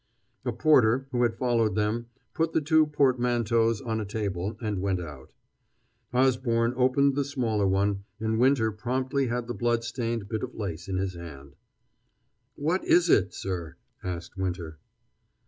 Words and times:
A 0.45 0.51
porter, 0.51 1.07
who 1.11 1.21
had 1.21 1.37
followed 1.37 1.75
them, 1.75 2.07
put 2.33 2.53
the 2.53 2.61
two 2.61 2.87
portmanteaux 2.87 3.75
on 3.85 3.99
a 4.01 4.03
table, 4.03 4.57
and 4.59 4.81
went 4.81 4.99
out. 4.99 5.31
Osborne 6.11 6.73
opened 6.75 7.13
the 7.13 7.23
smaller 7.23 7.67
one, 7.67 8.05
and 8.19 8.39
Winter 8.39 8.71
promptly 8.71 9.27
had 9.27 9.45
the 9.45 9.53
blood 9.53 9.83
stained 9.83 10.27
bit 10.27 10.41
of 10.41 10.55
lace 10.55 10.87
in 10.87 10.97
his 10.97 11.13
hand. 11.13 11.55
"What 12.55 12.83
is 12.83 13.11
it, 13.11 13.31
sir?" 13.35 13.75
asked 14.03 14.35
Winter. 14.35 14.79